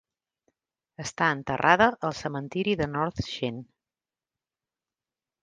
[1.03, 3.61] Està enterrada al cementiri de North Sheen.